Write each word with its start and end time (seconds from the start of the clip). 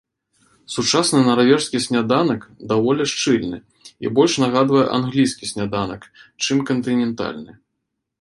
Сучасны 0.75 1.19
нарвежскі 1.25 1.81
сняданак 1.85 2.41
даволі 2.71 3.03
шчыльны 3.11 3.59
і 4.07 4.11
больш 4.21 4.33
нагадвае 4.45 4.85
англійскі 4.97 5.51
сняданак, 5.53 6.01
чым 6.43 6.65
кантынентальны. 6.71 7.53